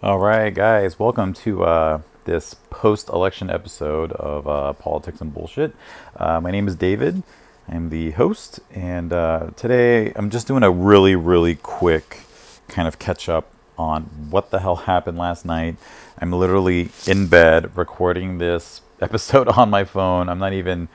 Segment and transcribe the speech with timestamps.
[0.00, 5.74] All right, guys, welcome to uh, this post election episode of uh, Politics and Bullshit.
[6.14, 7.24] Uh, my name is David.
[7.66, 12.20] I'm the host, and uh, today I'm just doing a really, really quick
[12.68, 15.78] kind of catch up on what the hell happened last night.
[16.20, 20.28] I'm literally in bed recording this episode on my phone.
[20.28, 20.88] I'm not even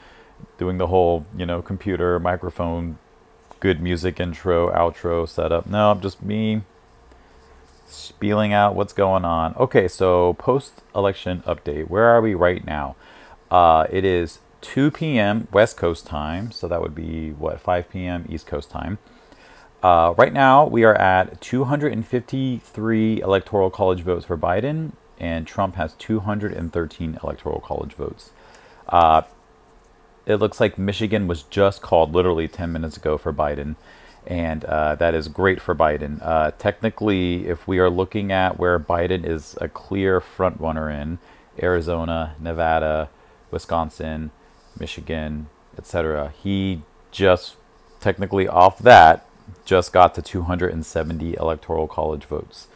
[0.58, 3.00] doing the whole, you know, computer, microphone,
[3.60, 5.68] good music intro, outro setup.
[5.68, 6.62] No, I'm just me
[7.86, 9.56] spieling out what's going on.
[9.56, 11.90] Okay, so post election update.
[11.90, 12.96] Where are we right now?
[13.52, 15.48] Uh, it is 2 p.m.
[15.52, 18.26] West Coast time, so that would be what 5 p.m.
[18.30, 18.98] East Coast time.
[19.84, 25.94] Uh, right now, we are at 253 electoral college votes for Biden, and Trump has
[25.96, 28.32] 213 electoral college votes.
[28.88, 29.24] Uh,
[30.26, 33.76] it looks like Michigan was just called literally 10 minutes ago for Biden
[34.28, 36.20] and uh, that is great for Biden.
[36.22, 41.20] Uh, technically, if we are looking at where Biden is a clear front runner in
[41.62, 43.10] Arizona, Nevada,
[43.52, 44.32] Wisconsin,
[44.80, 47.56] Michigan, etc., he just
[48.00, 49.28] technically off that
[49.66, 52.68] just got to 270 electoral college votes.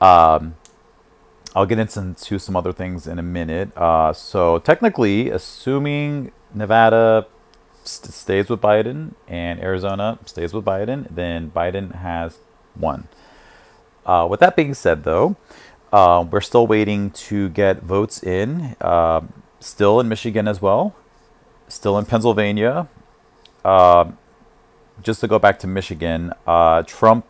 [0.00, 0.56] Um,
[1.54, 3.76] I'll get into some other things in a minute.
[3.76, 7.26] Uh, so technically, assuming Nevada
[7.90, 12.38] st- stays with Biden and Arizona stays with Biden, then Biden has
[12.76, 13.08] won.
[14.06, 15.36] Uh, with that being said, though,
[15.92, 19.20] uh, we're still waiting to get votes in, uh,
[19.60, 20.94] still in Michigan as well,
[21.68, 22.88] still in Pennsylvania.
[23.64, 24.18] Um,
[25.02, 27.26] just to go back to Michigan, uh, Trump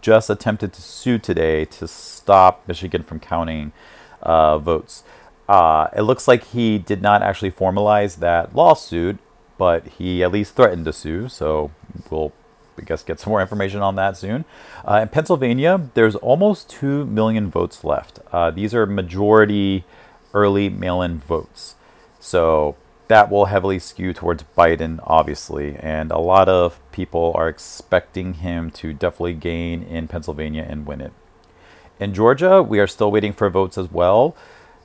[0.00, 3.72] just attempted to sue today to stop Michigan from counting
[4.22, 5.04] uh, votes.
[5.48, 9.18] Uh, it looks like he did not actually formalize that lawsuit,
[9.58, 11.28] but he at least threatened to sue.
[11.28, 11.70] So
[12.10, 12.32] we'll,
[12.78, 14.44] I guess, get some more information on that soon.
[14.84, 18.20] Uh, in Pennsylvania, there's almost 2 million votes left.
[18.32, 19.84] Uh, these are majority
[20.34, 21.74] early mail in votes.
[22.20, 22.76] So
[23.08, 25.76] that will heavily skew towards Biden, obviously.
[25.76, 31.00] And a lot of people are expecting him to definitely gain in Pennsylvania and win
[31.00, 31.12] it.
[32.00, 34.34] In Georgia, we are still waiting for votes as well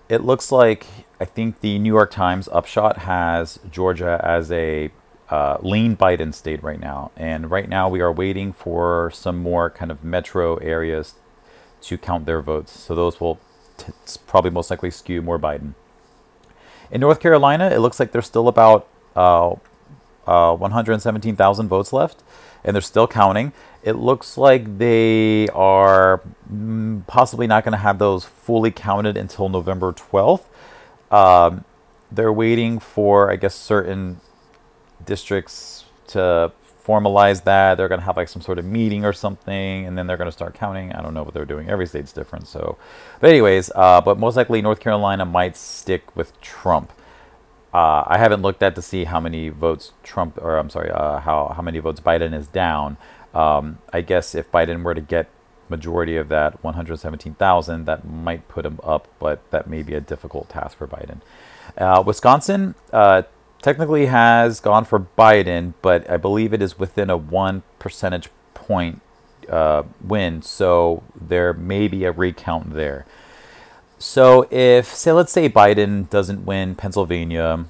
[0.09, 0.85] it looks like
[1.19, 4.91] I think the New York Times upshot has Georgia as a
[5.29, 9.69] uh, lean Biden state right now, and right now we are waiting for some more
[9.69, 11.15] kind of metro areas
[11.81, 12.71] to count their votes.
[12.71, 13.39] So those will
[13.77, 13.91] t-
[14.25, 15.73] probably most likely skew more Biden.
[16.91, 19.55] In North Carolina, it looks like there's still about uh,
[20.25, 22.23] uh, 117,000 votes left,
[22.67, 23.53] and they're still counting.
[23.81, 26.21] It looks like they are
[26.53, 30.43] mm, possibly not going to have those fully counted until November 12th.
[31.09, 31.63] Um,
[32.11, 34.19] they're waiting for, I guess, certain
[35.05, 36.51] districts to
[36.85, 37.75] formalize that.
[37.75, 40.27] They're going to have like some sort of meeting or something, and then they're going
[40.27, 40.91] to start counting.
[40.91, 41.69] I don't know what they're doing.
[41.69, 42.47] Every state's different.
[42.47, 42.77] So,
[43.21, 46.91] but anyways, uh, but most likely North Carolina might stick with Trump.
[47.73, 51.19] Uh, I haven't looked at to see how many votes Trump, or I'm sorry, uh,
[51.19, 52.97] how how many votes Biden is down.
[53.33, 55.29] Um, I guess if Biden were to get
[55.69, 60.49] majority of that 117,000, that might put him up, but that may be a difficult
[60.49, 61.21] task for Biden.
[61.77, 63.23] Uh, Wisconsin uh,
[63.61, 69.01] technically has gone for Biden, but I believe it is within a one percentage point
[69.49, 73.05] uh, win, so there may be a recount there.
[73.99, 77.65] So if, say, let's say Biden doesn't win Pennsylvania,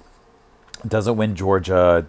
[0.85, 2.07] doesn't win Georgia,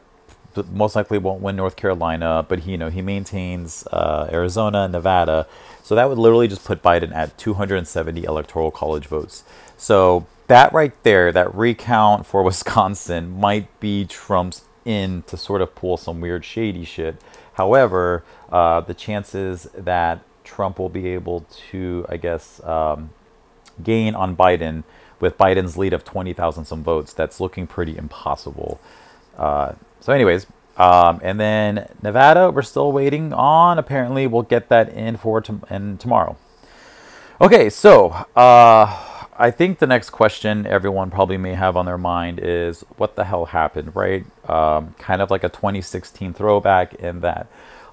[0.72, 5.46] most likely won't win North Carolina, but he, you know, he maintains uh, Arizona, Nevada.
[5.82, 9.44] So that would literally just put Biden at 270 electoral college votes.
[9.76, 15.74] So that right there, that recount for Wisconsin might be Trump's in to sort of
[15.74, 17.16] pull some weird shady shit.
[17.54, 23.10] However, uh, the chances that Trump will be able to, I guess, um,
[23.82, 24.84] gain on Biden
[25.20, 28.80] with Biden's lead of 20,000 some votes, that's looking pretty impossible.
[29.36, 30.46] Uh, so, anyways,
[30.76, 33.78] um, and then Nevada, we're still waiting on.
[33.78, 36.36] Apparently, we'll get that in for and tomorrow.
[37.40, 42.40] Okay, so uh, I think the next question everyone probably may have on their mind
[42.40, 44.24] is what the hell happened, right?
[44.48, 47.48] Um, kind of like a 2016 throwback in that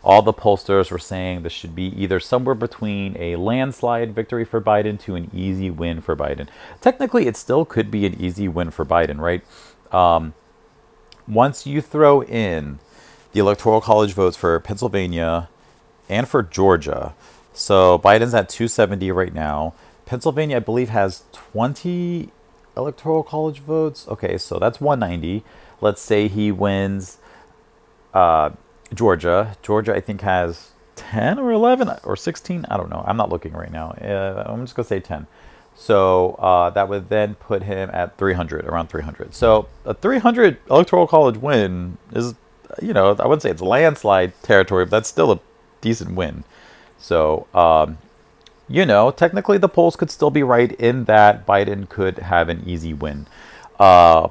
[0.05, 4.61] all the pollsters were saying this should be either somewhere between a landslide victory for
[4.61, 6.47] Biden to an easy win for Biden.
[6.79, 9.43] Technically, it still could be an easy win for Biden, right?
[9.91, 10.35] Um,
[11.27, 12.77] once you throw in
[13.31, 15.49] the electoral college votes for Pennsylvania
[16.07, 17.15] and for Georgia,
[17.51, 19.73] so Biden's at 270 right now.
[20.05, 22.29] Pennsylvania, I believe, has 20
[22.77, 24.07] electoral college votes.
[24.07, 25.43] Okay, so that's 190.
[25.81, 27.17] Let's say he wins.
[28.13, 28.51] Uh,
[28.93, 29.55] Georgia.
[29.61, 32.65] Georgia, I think, has 10 or 11 or 16.
[32.69, 33.03] I don't know.
[33.07, 33.91] I'm not looking right now.
[33.91, 35.27] Uh, I'm just going to say 10.
[35.75, 39.33] So uh, that would then put him at 300, around 300.
[39.35, 42.33] So a 300 electoral college win is,
[42.81, 45.39] you know, I wouldn't say it's landslide territory, but that's still a
[45.81, 46.45] decent win.
[46.97, 47.97] So, um,
[48.69, 52.63] you know, technically the polls could still be right in that Biden could have an
[52.65, 53.27] easy win.
[53.77, 54.29] Uh,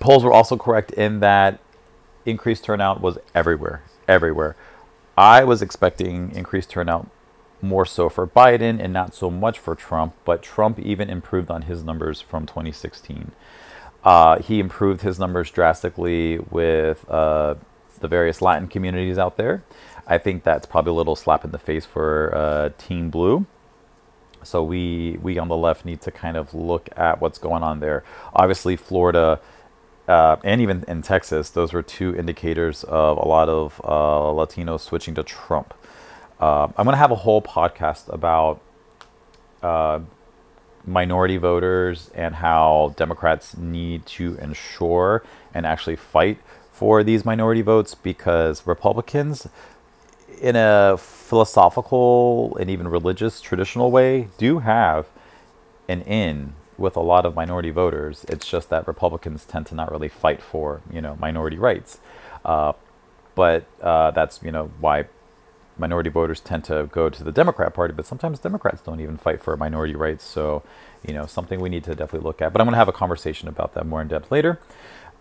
[0.00, 1.60] polls were also correct in that
[2.26, 4.56] increased turnout was everywhere, everywhere.
[5.16, 7.08] I was expecting increased turnout
[7.62, 11.62] more so for Biden and not so much for Trump, but Trump even improved on
[11.62, 13.32] his numbers from 2016.
[14.04, 17.54] Uh, he improved his numbers drastically with uh,
[18.00, 19.64] the various Latin communities out there.
[20.06, 23.46] I think that's probably a little slap in the face for uh, Team Blue.
[24.44, 27.80] So we we on the left need to kind of look at what's going on
[27.80, 28.04] there.
[28.32, 29.40] Obviously, Florida
[30.08, 33.88] uh, and even in Texas, those were two indicators of a lot of uh,
[34.32, 35.74] Latinos switching to Trump.
[36.40, 38.60] Uh, I'm going to have a whole podcast about
[39.62, 40.00] uh,
[40.84, 46.38] minority voters and how Democrats need to ensure and actually fight
[46.70, 49.48] for these minority votes because Republicans,
[50.40, 55.08] in a philosophical and even religious traditional way, do have
[55.88, 58.24] an in with a lot of minority voters.
[58.28, 61.98] It's just that Republicans tend to not really fight for you know minority rights,
[62.44, 62.72] uh,
[63.34, 65.06] but uh, that's you know why
[65.78, 67.94] minority voters tend to go to the Democrat Party.
[67.94, 70.24] But sometimes Democrats don't even fight for minority rights.
[70.24, 70.62] So
[71.06, 72.52] you know something we need to definitely look at.
[72.52, 74.60] But I'm going to have a conversation about that more in depth later.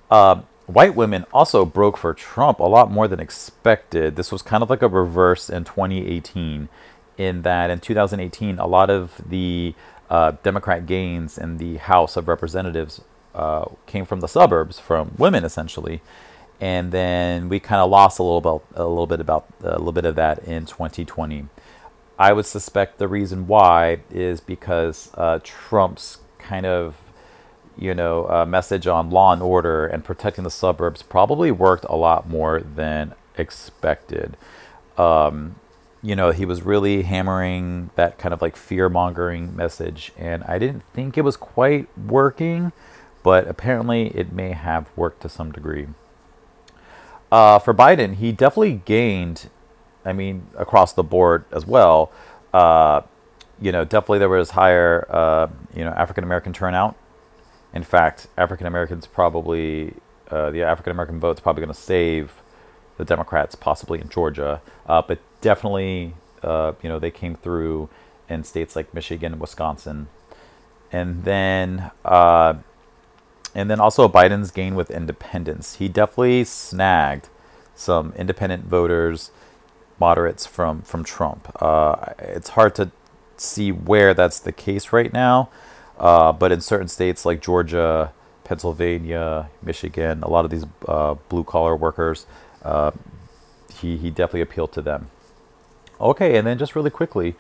[0.10, 4.16] Uh, white women also broke for Trump a lot more than expected.
[4.16, 6.70] This was kind of like a reverse in 2018,
[7.18, 9.74] in that in 2018 a lot of the
[10.10, 13.02] uh, Democrat gains in the House of Representatives
[13.34, 16.02] uh, came from the suburbs, from women essentially,
[16.62, 19.92] and then we kind of lost a little bit, a little bit about a little
[19.92, 21.48] bit of that in 2020.
[22.18, 26.96] I would suspect the reason why is because uh, Trump's kind of
[27.78, 31.96] you know uh, message on law and order and protecting the suburbs probably worked a
[31.96, 34.38] lot more than expected.
[34.98, 35.56] Um,
[36.06, 40.12] you know, he was really hammering that kind of like fear mongering message.
[40.16, 42.72] And I didn't think it was quite working,
[43.24, 45.88] but apparently it may have worked to some degree.
[47.32, 49.50] Uh, for Biden, he definitely gained,
[50.06, 52.12] I mean, across the board as well.
[52.54, 53.02] Uh,
[53.60, 56.96] you know, definitely there was higher, uh, you know, African American turnout.
[57.74, 59.96] In fact, African Americans probably,
[60.30, 62.44] uh, the African American vote's probably going to save
[62.98, 64.62] the Democrats, possibly in Georgia.
[64.86, 66.14] Uh, but definitely,
[66.44, 67.90] uh, you know, they came through
[68.30, 70.08] in states like Michigan and Wisconsin,
[70.92, 72.56] and then uh,
[73.54, 75.76] and then also Biden's gain with independents.
[75.76, 77.30] He definitely snagged
[77.76, 79.32] some independent voters,
[80.00, 81.52] moderates from from Trump.
[81.62, 82.92] Uh, it's hard to
[83.38, 85.50] see where that's the case right now,
[86.00, 88.12] uh, but in certain states like Georgia.
[88.46, 92.28] Pennsylvania, Michigan, a lot of these uh, blue collar workers,
[92.66, 92.92] uh,
[93.74, 95.10] he, he definitely appealed to them.
[96.00, 97.36] Okay, and then just really quickly,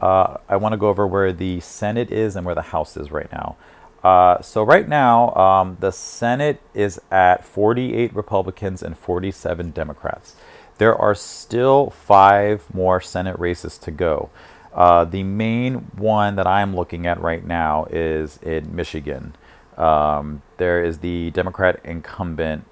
[0.00, 3.12] uh, I want to go over where the Senate is and where the House is
[3.12, 3.56] right now.
[4.02, 10.34] Uh, so right now, um, the Senate is at 48 Republicans and 47 Democrats.
[10.78, 14.30] There are still five more Senate races to go.
[14.72, 19.34] Uh, the main one that I'm looking at right now is in Michigan.
[19.76, 22.64] Um, there is the Democrat incumbent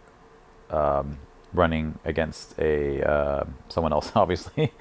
[0.70, 1.18] um,
[1.52, 4.72] running against a uh, someone else, obviously.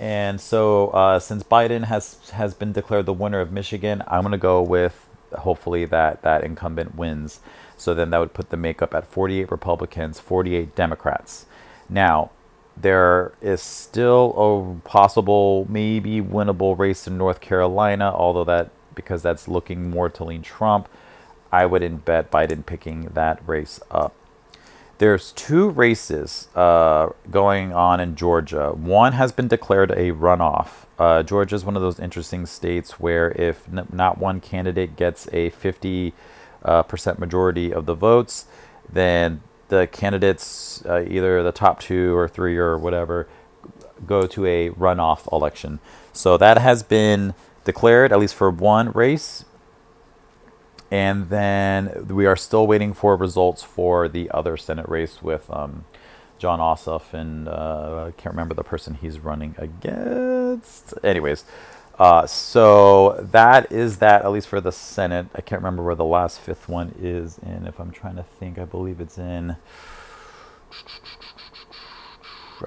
[0.00, 4.32] And so, uh, since Biden has has been declared the winner of Michigan, I'm going
[4.32, 7.40] to go with hopefully that that incumbent wins.
[7.76, 11.46] So then that would put the makeup at 48 Republicans, 48 Democrats.
[11.88, 12.30] Now,
[12.76, 19.48] there is still a possible, maybe winnable race in North Carolina, although that because that's
[19.48, 20.88] looking more to lean Trump,
[21.52, 24.14] I wouldn't bet Biden picking that race up
[24.98, 28.72] there's two races uh, going on in Georgia.
[28.72, 30.86] One has been declared a runoff.
[30.98, 35.28] Uh, Georgia is one of those interesting states where if n- not one candidate gets
[35.32, 36.14] a 50
[36.64, 38.46] uh, percent majority of the votes,
[38.90, 43.26] then the candidates, uh, either the top two or three or whatever,
[44.06, 45.80] go to a runoff election.
[46.12, 47.34] So that has been
[47.64, 49.44] declared, at least for one race.
[50.94, 55.86] And then we are still waiting for results for the other Senate race with um,
[56.38, 60.94] Jon Ossoff and uh, I can't remember the person he's running against.
[61.02, 61.46] Anyways,
[61.98, 65.26] uh, so that is that at least for the Senate.
[65.34, 67.66] I can't remember where the last fifth one is in.
[67.66, 69.56] If I'm trying to think, I believe it's in.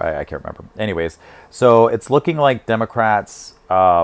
[0.02, 0.66] I, I can't remember.
[0.78, 1.18] Anyways,
[1.50, 4.04] so it's looking like Democrats uh,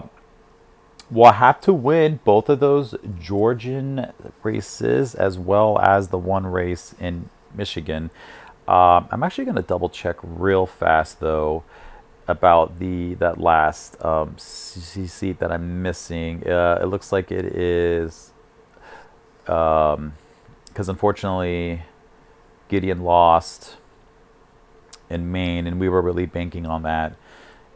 [1.11, 6.95] will have to win both of those Georgian races as well as the one race
[6.99, 8.09] in Michigan.
[8.67, 11.63] Um, I'm actually going to double check real fast though
[12.27, 16.47] about the that last um, seat that I'm missing.
[16.47, 18.31] Uh, it looks like it is
[19.43, 20.13] because um,
[20.77, 21.83] unfortunately
[22.69, 23.77] Gideon lost
[25.09, 27.15] in Maine, and we were really banking on that.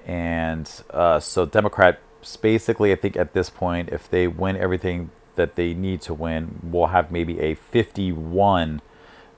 [0.05, 1.99] And uh, so Democrats
[2.35, 6.59] basically, I think at this point, if they win everything that they need to win,
[6.63, 8.81] we'll have maybe a 51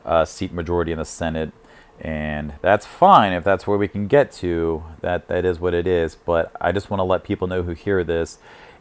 [0.05, 1.51] uh, seat majority in the Senate.
[1.99, 4.83] And that's fine if that's where we can get to.
[5.01, 6.15] That that is what it is.
[6.15, 8.39] But i just want to let people know who hear this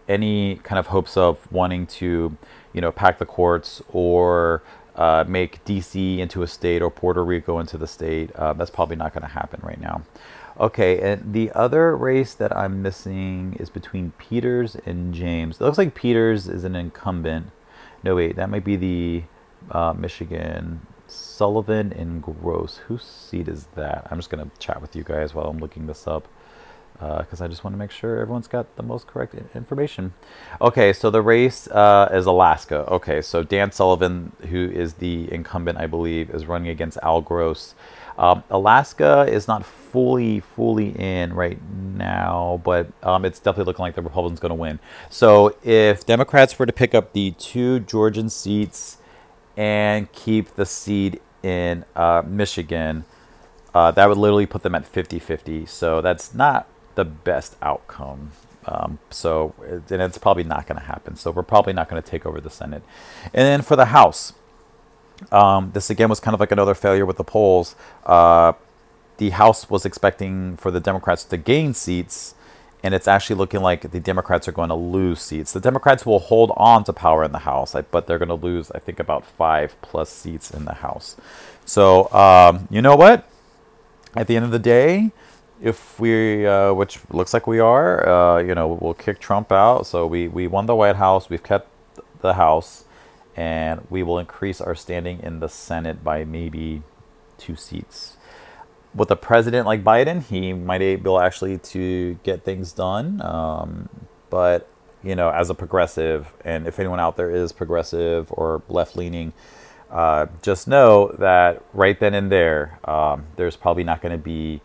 [0.08, 2.36] any kind of hopes of wanting to
[2.72, 4.62] you know pack the courts or
[4.96, 8.96] uh, make dc into a state or puerto rico into the state uh, that's probably
[8.96, 10.02] not going to happen right now
[10.58, 15.78] okay and the other race that i'm missing is between peters and james it looks
[15.78, 17.50] like peters is an incumbent
[18.02, 19.22] no wait that might be the
[19.70, 22.78] uh, michigan Sullivan and Gross.
[22.88, 24.06] Whose seat is that?
[24.10, 26.28] I'm just going to chat with you guys while I'm looking this up
[26.98, 30.14] because uh, I just want to make sure everyone's got the most correct information.
[30.60, 32.78] Okay, so the race uh, is Alaska.
[32.88, 37.74] Okay, so Dan Sullivan, who is the incumbent, I believe, is running against Al Gross.
[38.18, 41.58] Um, Alaska is not fully, fully in right
[41.94, 44.80] now, but um, it's definitely looking like the Republicans going to win.
[45.08, 48.98] So if Democrats were to pick up the two Georgian seats
[49.56, 53.04] and keep the seat in uh, Michigan,
[53.72, 55.66] uh, that would literally put them at 50 50.
[55.66, 58.32] So that's not the best outcome.
[58.66, 59.54] Um, so,
[59.88, 61.16] and it's probably not going to happen.
[61.16, 62.82] So, we're probably not going to take over the Senate.
[63.32, 64.34] And then for the House,
[65.32, 67.75] um, this again was kind of like another failure with the polls.
[68.04, 68.52] Uh,
[69.18, 72.34] the House was expecting for the Democrats to gain seats
[72.82, 75.52] and it's actually looking like the Democrats are going to lose seats.
[75.52, 78.70] The Democrats will hold on to power in the House, but they're going to lose,
[78.70, 81.16] I think, about five plus seats in the House.
[81.64, 83.28] So, um, you know what?
[84.14, 85.10] At the end of the day,
[85.60, 89.87] if we, uh, which looks like we are, uh, you know, we'll kick Trump out.
[89.87, 91.68] So we, we won the White House, we've kept
[92.20, 92.84] the House,
[93.38, 96.83] and we will increase our standing in the Senate by maybe
[97.38, 98.16] two seats
[98.95, 103.21] with a president like Biden, he might be able actually to get things done.
[103.23, 103.88] Um,
[104.30, 104.68] but
[105.02, 109.33] you know, as a progressive, and if anyone out there is progressive or left leaning,
[109.90, 114.61] uh, just know that right then and there, um, there's probably not going to be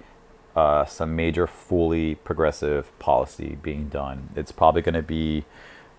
[0.55, 4.29] uh, some major fully progressive policy being done.
[4.35, 5.45] It's probably going to be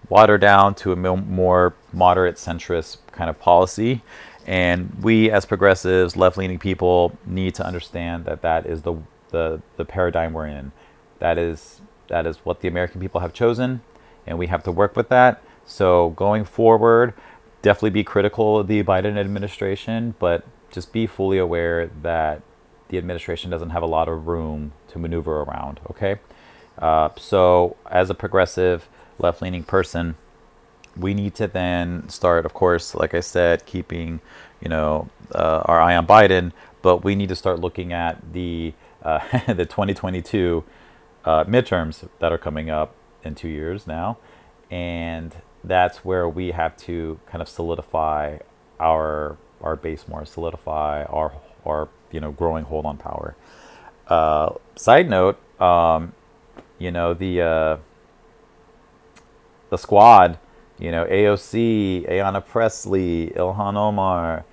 [0.08, 4.02] watered down to a more moderate centrist kind of policy.
[4.46, 8.94] And we, as progressives, left leaning people, need to understand that that is the,
[9.30, 10.72] the, the paradigm we're in.
[11.18, 13.80] That is, that is what the American people have chosen,
[14.26, 15.42] and we have to work with that.
[15.64, 17.14] So, going forward,
[17.62, 22.42] definitely be critical of the Biden administration, but just be fully aware that
[22.88, 26.16] the administration doesn't have a lot of room to maneuver around, okay?
[26.78, 30.16] Uh, so, as a progressive, left leaning person,
[30.96, 34.20] we need to then start, of course, like I said, keeping
[34.60, 36.52] you know uh, our eye on Biden,
[36.82, 40.64] but we need to start looking at the uh, the 2022
[41.24, 44.18] uh, midterms that are coming up in two years now,
[44.70, 48.38] and that's where we have to kind of solidify
[48.80, 51.32] our our base more, solidify our
[51.64, 53.34] our you know growing hold on power.
[54.08, 56.12] Uh, side note, um,
[56.78, 57.76] you know the uh,
[59.74, 60.38] the squad
[60.78, 64.44] you know, AOC, Ayanna Pressley, Ilhan Omar,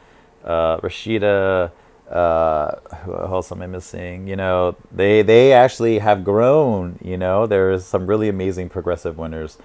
[0.44, 1.72] uh, Rashida,
[2.10, 2.76] uh,
[3.06, 4.28] who else am I missing?
[4.28, 7.00] You know, they they actually have grown.
[7.02, 9.58] You know, there's some really amazing progressive winners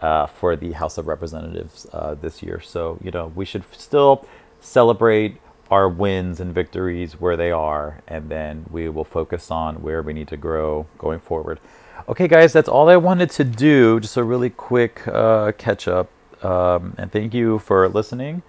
[0.00, 2.60] uh, for the House of Representatives uh, this year.
[2.60, 4.26] So you know, we should still
[4.60, 5.40] celebrate
[5.70, 10.12] our wins and victories where they are, and then we will focus on where we
[10.12, 11.60] need to grow going forward.
[12.08, 14.00] Okay, guys, that's all I wanted to do.
[14.00, 16.10] Just a really quick uh, catch up.
[16.42, 18.42] Um, and thank you for listening.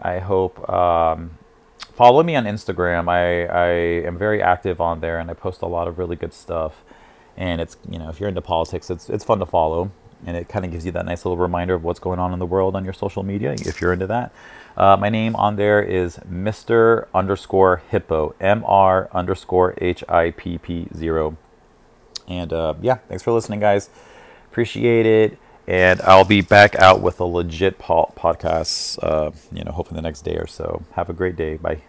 [0.00, 1.38] I hope um,
[1.92, 3.08] follow me on Instagram.
[3.08, 3.68] I, I
[4.06, 6.82] am very active on there, and I post a lot of really good stuff.
[7.36, 9.90] And it's you know if you're into politics, it's it's fun to follow,
[10.24, 12.38] and it kind of gives you that nice little reminder of what's going on in
[12.38, 14.32] the world on your social media if you're into that.
[14.76, 17.06] Uh, my name on there is Mr.
[17.12, 21.36] underscore Hippo, M R underscore H I P P zero.
[22.28, 23.90] And uh, yeah, thanks for listening, guys.
[24.50, 25.38] Appreciate it.
[25.66, 30.02] And I'll be back out with a legit po- podcast, uh, you know, hopefully the
[30.02, 30.82] next day or so.
[30.92, 31.56] Have a great day.
[31.56, 31.82] Bye.